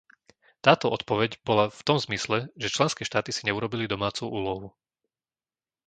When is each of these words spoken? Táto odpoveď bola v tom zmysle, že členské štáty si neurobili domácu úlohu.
Táto 0.65 0.85
odpoveď 0.97 1.31
bola 1.47 1.65
v 1.77 1.81
tom 1.87 1.97
zmysle, 2.05 2.37
že 2.61 2.73
členské 2.75 3.03
štáty 3.09 3.29
si 3.33 3.41
neurobili 3.47 3.85
domácu 3.93 4.23
úlohu. 4.39 4.67